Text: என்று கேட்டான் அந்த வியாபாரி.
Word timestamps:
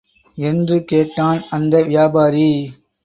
என்று 0.37 0.77
கேட்டான் 0.85 1.41
அந்த 1.49 1.83
வியாபாரி. 1.83 2.49